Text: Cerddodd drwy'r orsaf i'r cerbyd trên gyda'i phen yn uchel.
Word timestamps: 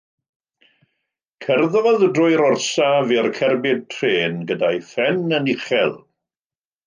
Cerddodd 1.45 2.05
drwy'r 2.15 2.43
orsaf 2.45 3.13
i'r 3.17 3.29
cerbyd 3.41 3.85
trên 3.95 4.41
gyda'i 4.53 4.83
phen 4.95 5.21
yn 5.39 5.53
uchel. 5.57 5.95